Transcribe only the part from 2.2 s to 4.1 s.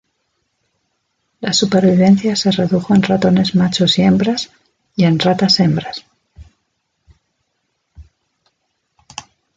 se redujo en ratones machos y